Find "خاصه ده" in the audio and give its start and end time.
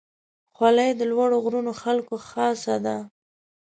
2.29-2.97